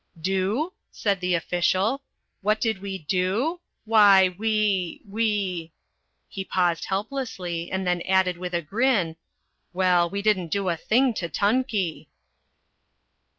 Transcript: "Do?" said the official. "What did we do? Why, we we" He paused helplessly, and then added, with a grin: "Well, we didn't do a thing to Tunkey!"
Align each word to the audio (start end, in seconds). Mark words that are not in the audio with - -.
"Do?" 0.19 0.73
said 0.89 1.19
the 1.21 1.35
official. 1.35 2.01
"What 2.41 2.59
did 2.59 2.81
we 2.81 2.97
do? 2.97 3.59
Why, 3.85 4.29
we 4.29 5.03
we" 5.07 5.73
He 6.27 6.43
paused 6.43 6.85
helplessly, 6.85 7.71
and 7.71 7.85
then 7.85 8.01
added, 8.09 8.35
with 8.39 8.55
a 8.55 8.63
grin: 8.63 9.15
"Well, 9.73 10.09
we 10.09 10.23
didn't 10.23 10.47
do 10.49 10.69
a 10.69 10.75
thing 10.75 11.13
to 11.13 11.29
Tunkey!" 11.29 12.07